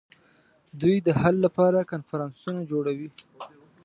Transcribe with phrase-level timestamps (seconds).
[0.81, 3.09] دوی د حل لپاره کنفرانسونه جوړوي